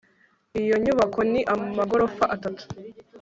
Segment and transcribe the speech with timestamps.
[0.61, 2.63] Iyo nyubako ni amagorofa atatu